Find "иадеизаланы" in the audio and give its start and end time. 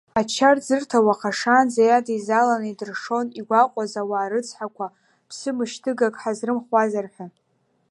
1.85-2.67